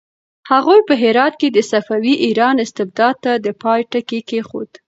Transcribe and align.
هغوی 0.51 0.79
په 0.87 0.93
هرات 1.03 1.33
کې 1.41 1.47
د 1.51 1.59
صفوي 1.71 2.13
ایران 2.25 2.55
استبداد 2.65 3.15
ته 3.23 3.31
د 3.45 3.47
پای 3.61 3.81
ټکی 3.91 4.19
کېښود. 4.29 4.69